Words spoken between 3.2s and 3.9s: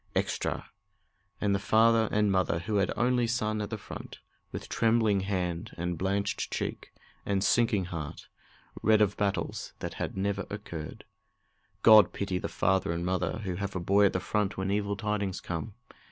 son at the